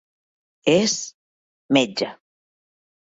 [0.73, 0.95] És
[1.79, 2.11] metge.